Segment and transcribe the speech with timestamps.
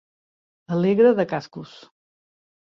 [0.77, 1.75] Alegre de cascos.